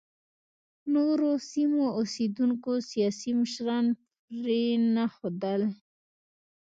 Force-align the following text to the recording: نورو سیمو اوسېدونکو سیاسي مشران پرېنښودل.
نورو 0.93 1.29
سیمو 1.51 1.85
اوسېدونکو 1.97 2.71
سیاسي 2.91 3.31
مشران 3.41 3.85
پرېنښودل. 4.27 5.61